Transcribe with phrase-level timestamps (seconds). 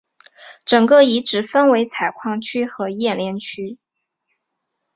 [0.65, 3.77] 整个遗址分为采矿区和冶炼区。